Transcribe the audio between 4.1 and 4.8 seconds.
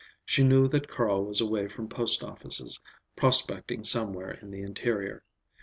in the